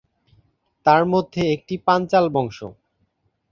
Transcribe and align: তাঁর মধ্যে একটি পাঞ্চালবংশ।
তাঁর 0.85 1.03
মধ্যে 1.05 1.41
একটি 1.55 1.75
পাঞ্চালবংশ। 1.87 2.57